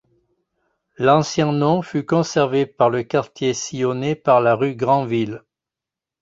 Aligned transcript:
L'ancien 0.97 1.51
nom 1.51 1.83
fut 1.83 2.03
conservé 2.03 2.65
par 2.65 2.89
le 2.89 3.03
quartier 3.03 3.53
sillonné 3.53 4.15
par 4.15 4.41
la 4.41 4.55
rue 4.55 4.75
Granville. 4.75 5.43